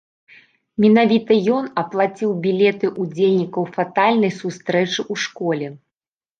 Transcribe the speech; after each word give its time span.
Менавіта 0.85 1.37
ён 1.57 1.63
аплаціў 1.81 2.33
білеты 2.47 2.93
ўдзельнікаў 3.01 3.63
фатальнай 3.79 4.37
сустрэчы 4.41 5.01
ў 5.11 5.27
школе. 5.29 5.67